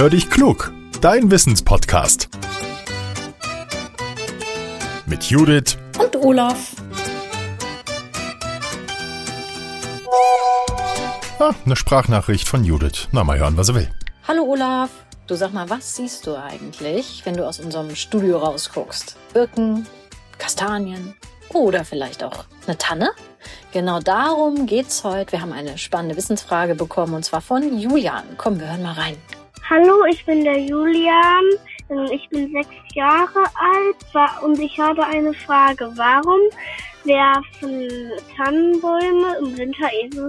Hör 0.00 0.08
dich 0.08 0.30
klug, 0.30 0.72
dein 1.02 1.30
Wissenspodcast. 1.30 2.30
Mit 5.04 5.24
Judith 5.24 5.76
und 5.98 6.16
Olaf. 6.16 6.74
Ah, 11.38 11.52
eine 11.66 11.76
Sprachnachricht 11.76 12.48
von 12.48 12.64
Judith. 12.64 13.08
Na, 13.12 13.24
mal 13.24 13.38
hören, 13.38 13.58
was 13.58 13.68
er 13.68 13.74
will. 13.74 13.90
Hallo 14.26 14.44
Olaf. 14.44 14.88
Du 15.26 15.34
sag 15.34 15.52
mal, 15.52 15.68
was 15.68 15.96
siehst 15.96 16.26
du 16.26 16.34
eigentlich, 16.34 17.20
wenn 17.26 17.36
du 17.36 17.46
aus 17.46 17.60
unserem 17.60 17.94
Studio 17.94 18.38
rausguckst? 18.38 19.18
Birken, 19.34 19.86
Kastanien 20.38 21.14
oder 21.52 21.84
vielleicht 21.84 22.24
auch 22.24 22.46
eine 22.66 22.78
Tanne? 22.78 23.10
Genau 23.70 24.00
darum 24.00 24.64
geht's 24.64 25.04
heute. 25.04 25.32
Wir 25.32 25.42
haben 25.42 25.52
eine 25.52 25.76
spannende 25.76 26.16
Wissensfrage 26.16 26.74
bekommen 26.74 27.12
und 27.12 27.26
zwar 27.26 27.42
von 27.42 27.78
Julian. 27.78 28.24
Komm, 28.38 28.58
wir 28.60 28.68
hören 28.68 28.82
mal 28.82 28.94
rein. 28.94 29.18
Hallo, 29.70 30.04
ich 30.10 30.26
bin 30.26 30.42
der 30.42 30.58
Julian. 30.58 31.44
Ich 32.10 32.28
bin 32.28 32.50
sechs 32.50 32.74
Jahre 32.92 33.44
alt 33.54 34.42
und 34.42 34.58
ich 34.58 34.76
habe 34.80 35.06
eine 35.06 35.32
Frage. 35.32 35.88
Warum 35.94 36.40
werfen 37.04 37.88
Tannenbäume 38.36 39.36
im 39.38 39.56
Winter 39.56 39.88
eben 40.02 40.28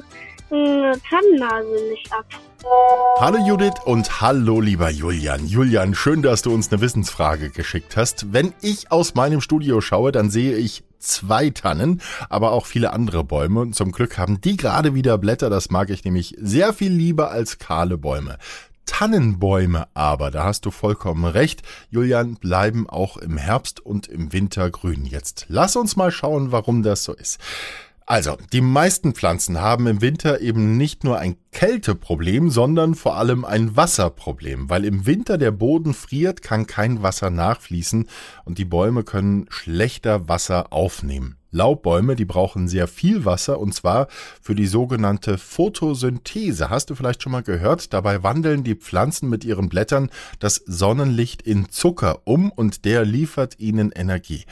eine 0.52 0.92
Tannennase 1.10 1.90
nicht 1.90 2.14
ab? 2.14 2.26
Hallo 3.20 3.40
Judith 3.48 3.74
und 3.86 4.22
hallo 4.22 4.62
lieber 4.62 4.92
Julian. 4.92 5.48
Julian, 5.48 5.96
schön, 5.96 6.22
dass 6.22 6.44
du 6.44 6.54
uns 6.54 6.72
eine 6.72 6.80
Wissensfrage 6.82 7.50
geschickt 7.50 7.98
hast. 7.98 8.32
Wenn 8.32 8.54
ich 8.62 8.92
aus 8.92 9.16
meinem 9.16 9.42
Studio 9.42 9.82
schaue, 9.82 10.12
dann 10.12 10.30
sehe 10.30 10.56
ich 10.56 10.84
zwei 11.00 11.50
Tannen, 11.50 12.00
aber 12.30 12.52
auch 12.52 12.68
viele 12.68 12.94
andere 12.94 13.24
Bäume. 13.24 13.62
Und 13.62 13.76
zum 13.76 13.92
Glück 13.92 14.20
haben 14.20 14.40
die 14.40 14.56
gerade 14.56 14.94
wieder 14.94 15.18
Blätter. 15.18 15.50
Das 15.50 15.72
mag 15.72 15.90
ich 15.90 16.06
nämlich 16.06 16.36
sehr 16.38 16.74
viel 16.74 16.92
lieber 16.92 17.32
als 17.32 17.58
kahle 17.58 17.98
Bäume. 17.98 18.38
Tannenbäume 18.92 19.88
aber, 19.94 20.32
da 20.32 20.44
hast 20.44 20.66
du 20.66 20.70
vollkommen 20.70 21.24
recht, 21.24 21.64
Julian, 21.92 22.36
bleiben 22.36 22.90
auch 22.90 23.16
im 23.16 23.38
Herbst 23.38 23.80
und 23.80 24.08
im 24.08 24.34
Winter 24.34 24.70
grün. 24.70 25.06
Jetzt 25.06 25.46
lass 25.48 25.78
uns 25.78 25.96
mal 25.96 26.12
schauen, 26.12 26.52
warum 26.52 26.84
das 26.84 27.06
so 27.06 27.14
ist. 27.14 27.40
Also, 28.06 28.38
die 28.52 28.62
meisten 28.62 29.14
Pflanzen 29.14 29.62
haben 29.62 29.88
im 29.88 30.02
Winter 30.02 30.42
eben 30.42 30.76
nicht 30.76 31.04
nur 31.04 31.20
ein 31.20 31.38
Kälteproblem, 31.52 32.50
sondern 32.50 32.96
vor 32.96 33.16
allem 33.16 33.46
ein 33.46 33.76
Wasserproblem. 33.76 34.70
Weil 34.70 34.86
im 34.86 35.06
Winter 35.06 35.38
der 35.38 35.52
Boden 35.52 35.94
friert, 35.94 36.42
kann 36.42 36.68
kein 36.68 37.04
Wasser 37.04 37.30
nachfließen 37.30 38.08
und 38.44 38.58
die 38.58 38.66
Bäume 38.66 39.04
können 39.04 39.46
schlechter 39.50 40.28
Wasser 40.28 40.74
aufnehmen. 40.74 41.38
Laubbäume, 41.52 42.16
die 42.16 42.26
brauchen 42.26 42.70
sehr 42.70 42.88
viel 42.88 43.26
Wasser 43.26 43.60
und 43.60 43.74
zwar 43.74 44.08
für 44.42 44.56
die 44.56 44.68
sogenannte 44.68 45.38
Photosynthese. 45.38 46.70
Hast 46.70 46.90
du 46.90 46.96
vielleicht 46.96 47.22
schon 47.22 47.34
mal 47.34 47.44
gehört? 47.44 47.94
Dabei 47.94 48.24
wandeln 48.24 48.64
die 48.64 48.76
Pflanzen 48.76 49.30
mit 49.30 49.44
ihren 49.44 49.68
Blättern 49.68 50.10
das 50.40 50.56
Sonnenlicht 50.66 51.42
in 51.42 51.70
Zucker 51.70 52.22
um 52.24 52.52
und 52.52 52.86
der 52.86 53.04
liefert 53.04 53.60
ihnen 53.60 53.92
Energie. 53.92 54.46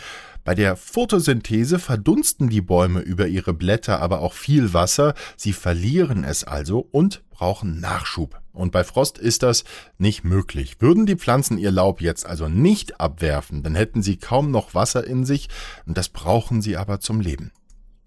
Bei 0.50 0.56
der 0.56 0.76
Photosynthese 0.76 1.78
verdunsten 1.78 2.50
die 2.50 2.62
Bäume 2.62 3.02
über 3.02 3.28
ihre 3.28 3.54
Blätter 3.54 4.02
aber 4.02 4.22
auch 4.22 4.34
viel 4.34 4.74
Wasser, 4.74 5.14
sie 5.38 5.54
verlieren 5.54 6.24
es 6.24 6.44
also 6.44 6.88
und 6.90 7.22
brauchen 7.30 7.80
Nachschub. 7.80 8.42
Und 8.52 8.72
bei 8.72 8.84
Frost 8.84 9.20
ist 9.20 9.44
das 9.44 9.64
nicht 10.00 10.24
möglich. 10.24 10.78
Würden 10.80 11.06
die 11.06 11.18
Pflanzen 11.18 11.60
ihr 11.60 11.70
Laub 11.70 12.02
jetzt 12.02 12.26
also 12.26 12.50
nicht 12.50 13.00
abwerfen, 13.00 13.62
dann 13.62 13.76
hätten 13.76 14.02
sie 14.02 14.18
kaum 14.18 14.50
noch 14.50 14.74
Wasser 14.74 15.06
in 15.06 15.24
sich, 15.24 15.50
und 15.86 16.00
das 16.00 16.10
brauchen 16.10 16.64
sie 16.64 16.78
aber 16.78 17.00
zum 17.00 17.22
Leben. 17.22 17.52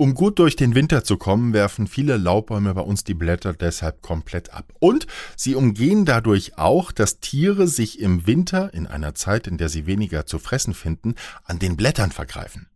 Um 0.03 0.15
gut 0.15 0.41
durch 0.41 0.57
den 0.57 0.75
Winter 0.75 1.05
zu 1.05 1.17
kommen, 1.17 1.53
werfen 1.53 1.87
viele 1.87 2.17
Laubbäume 2.17 2.75
bei 2.75 2.81
uns 2.81 3.05
die 3.05 3.15
Blätter 3.15 3.53
deshalb 3.53 4.03
komplett 4.03 4.53
ab. 4.53 4.73
Und 4.81 5.07
sie 5.37 5.55
umgehen 5.55 6.05
dadurch 6.05 6.59
auch, 6.59 6.91
dass 6.91 7.21
Tiere 7.21 7.69
sich 7.69 8.01
im 8.01 8.27
Winter, 8.27 8.75
in 8.75 8.89
einer 8.89 9.15
Zeit, 9.15 9.47
in 9.47 9.59
der 9.59 9.69
sie 9.69 9.87
weniger 9.87 10.27
zu 10.27 10.41
fressen 10.41 10.75
finden, 10.75 11.15
an 11.45 11.61
den 11.61 11.77
Blättern 11.77 12.11
vergreifen. 12.11 12.67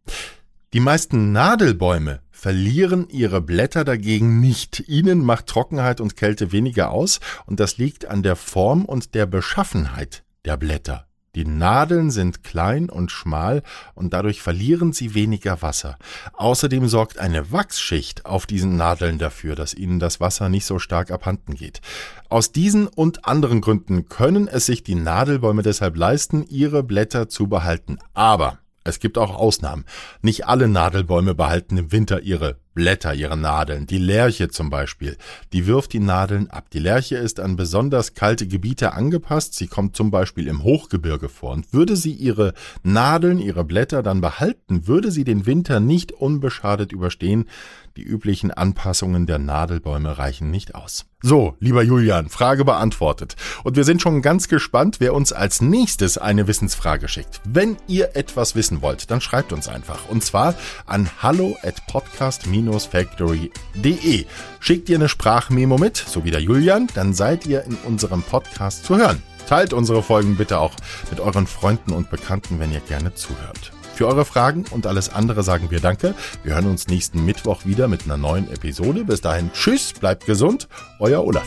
Die 0.73 0.79
meisten 0.79 1.33
Nadelbäume 1.33 2.21
verlieren 2.31 3.09
ihre 3.09 3.41
Blätter 3.41 3.83
dagegen 3.83 4.39
nicht. 4.39 4.85
Ihnen 4.87 5.25
macht 5.25 5.49
Trockenheit 5.49 6.01
und 6.01 6.15
Kälte 6.15 6.53
weniger 6.53 6.93
aus, 6.93 7.19
und 7.47 7.59
das 7.59 7.77
liegt 7.77 8.05
an 8.05 8.23
der 8.23 8.37
Form 8.37 8.85
und 8.85 9.17
der 9.17 9.27
Beschaffenheit 9.27 10.23
der 10.45 10.57
Blätter. 10.57 11.09
Die 11.37 11.45
Nadeln 11.45 12.11
sind 12.11 12.43
klein 12.43 12.89
und 12.89 13.11
schmal 13.11 13.63
und 13.95 14.15
dadurch 14.15 14.41
verlieren 14.41 14.95
sie 14.95 15.15
weniger 15.15 15.61
Wasser. 15.61 15.99
Außerdem 16.33 16.89
sorgt 16.89 17.19
eine 17.19 17.53
Wachsschicht 17.53 18.25
auf 18.25 18.47
diesen 18.47 18.77
Nadeln 18.77 19.19
dafür, 19.19 19.55
dass 19.55 19.75
ihnen 19.75 20.01
das 20.01 20.19
Wasser 20.19 20.49
nicht 20.49 20.65
so 20.65 20.79
stark 20.79 21.11
abhanden 21.11 21.55
geht. 21.55 21.83
Aus 22.31 22.53
diesen 22.53 22.87
und 22.87 23.27
anderen 23.27 23.61
Gründen 23.61 24.09
können 24.09 24.49
es 24.49 24.65
sich 24.65 24.83
die 24.83 24.95
Nadelbäume 24.95 25.63
deshalb 25.63 25.97
leisten, 25.97 26.43
ihre 26.49 26.83
Blätter 26.83 27.29
zu 27.29 27.49
behalten. 27.49 27.99
Aber 28.15 28.59
es 28.83 28.99
gibt 28.99 29.19
auch 29.19 29.35
Ausnahmen. 29.35 29.85
Nicht 30.23 30.47
alle 30.47 30.69
Nadelbäume 30.69 31.35
behalten 31.35 31.77
im 31.77 31.93
Winter 31.93 32.23
ihre 32.23 32.57
Blätter, 32.77 33.15
ihre 33.15 33.39
Nadeln. 33.39 33.87
Die 33.87 33.99
Lerche 33.99 34.49
zum 34.49 34.69
Beispiel, 34.69 35.17
die 35.55 35.67
wirft 35.67 35.95
die 35.95 35.99
Nadeln 35.99 36.51
ab. 36.51 36.69
Die 36.71 36.79
Lerche 36.79 37.17
ist 37.17 37.41
an 37.41 37.57
besonders 37.57 38.13
kalte 38.13 38.47
Gebiete 38.47 38.93
angepasst. 38.93 39.55
Sie 39.55 39.67
kommt 39.67 39.97
zum 39.97 40.11
Beispiel 40.11 40.47
im 40.47 40.63
Hochgebirge 40.63 41.31
vor. 41.31 41.53
Und 41.53 41.73
würde 41.73 41.97
sie 41.97 42.13
ihre 42.13 42.53
Nadeln, 42.83 43.39
ihre 43.39 43.65
Blätter 43.65 44.03
dann 44.03 44.21
behalten, 44.21 44.87
würde 44.87 45.11
sie 45.11 45.25
den 45.25 45.47
Winter 45.47 45.81
nicht 45.81 46.13
unbeschadet 46.13 46.93
überstehen. 46.93 47.47
Die 47.97 48.03
üblichen 48.03 48.51
Anpassungen 48.51 49.27
der 49.27 49.39
Nadelbäume 49.39 50.19
reichen 50.19 50.51
nicht 50.51 50.75
aus. 50.75 51.07
So, 51.23 51.57
lieber 51.61 51.83
Julian, 51.83 52.29
Frage 52.29 52.67
beantwortet. 52.67 53.37
Und 53.65 53.77
wir 53.77 53.85
sind 53.85 54.03
schon 54.03 54.21
ganz 54.21 54.49
gespannt, 54.49 55.01
wer 55.01 55.15
uns 55.15 55.33
als 55.33 55.63
nächstes 55.63 56.19
eine 56.19 56.47
Wissensfrage 56.47 57.09
schickt. 57.09 57.41
Wenn 57.45 57.79
ihr 57.89 58.15
etwas 58.15 58.55
wissen 58.55 58.83
wollt, 58.83 59.11
dann 59.11 59.23
schreibt 59.23 59.55
uns 59.55 59.67
einfach. 59.67 60.11
Und 60.11 60.23
zwar 60.23 60.55
an 60.85 61.09
hallo 61.23 61.57
at 61.63 61.87
podcast-factory.de. 62.67 64.27
Schickt 64.61 64.89
ihr 64.89 64.97
eine 64.97 65.09
Sprachmemo 65.09 65.79
mit, 65.79 65.97
so 65.97 66.25
wie 66.25 66.31
der 66.31 66.41
Julian, 66.41 66.89
dann 66.95 67.13
seid 67.15 67.47
ihr 67.47 67.65
in 67.65 67.77
unserem 67.85 68.23
Podcast 68.23 68.85
zu 68.85 68.97
hören. 68.97 69.23
Teilt 69.49 69.73
unsere 69.73 70.03
Folgen 70.03 70.37
bitte 70.37 70.59
auch 70.59 70.73
mit 71.11 71.21
euren 71.21 71.47
Freunden 71.47 71.93
und 71.93 72.11
Bekannten, 72.11 72.59
wenn 72.59 72.73
ihr 72.73 72.81
gerne 72.81 73.15
zuhört. 73.15 73.73
Für 73.95 74.09
eure 74.09 74.25
Fragen 74.25 74.65
und 74.73 74.87
alles 74.87 75.09
andere 75.09 75.43
sagen 75.43 75.71
wir 75.71 75.81
Danke. 75.81 76.15
Wir 76.43 76.55
hören 76.55 76.67
uns 76.67 76.89
nächsten 76.89 77.25
Mittwoch 77.25 77.65
wieder 77.65 77.89
mit 77.89 78.05
einer 78.05 78.19
neuen 78.19 78.51
Episode. 78.53 79.05
Bis 79.05 79.21
dahin, 79.21 79.51
tschüss, 79.53 79.95
bleibt 79.95 80.27
gesund, 80.27 80.69
euer 80.99 81.25
Olaf. 81.25 81.47